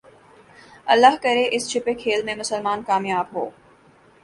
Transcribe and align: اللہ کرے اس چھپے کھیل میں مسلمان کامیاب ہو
اللہ 0.93 1.15
کرے 1.23 1.43
اس 1.51 1.69
چھپے 1.69 1.93
کھیل 1.93 2.23
میں 2.25 2.35
مسلمان 2.35 2.83
کامیاب 2.83 3.35
ہو 3.35 3.49